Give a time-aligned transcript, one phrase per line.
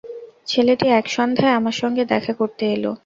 [0.47, 2.85] ছেলেটি এক সন্ধ্যায় আমার সঙ্গে দেখা করতে এল।